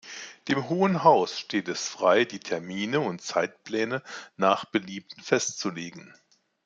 [0.47, 4.01] Dem Hohen Haus steht es frei, die Termine und Zeitpläne
[4.35, 6.11] nach Belieben festzulegen.